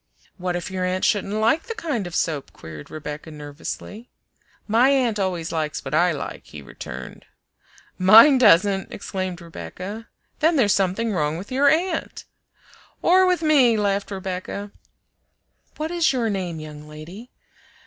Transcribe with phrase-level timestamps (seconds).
[0.37, 4.09] "What if your aunt shouldn't like the kind of soap?" queried Rebecca nervously.
[4.67, 7.27] "My aunt always likes what I like," he returned
[7.99, 10.07] "Mine doesn't!" exclaimed Rebecca
[10.39, 12.25] "Then there's something wrong with your aunt!"
[13.03, 14.71] "Or with me," laughed Rebecca.
[15.77, 17.29] "What is your name, young lady?"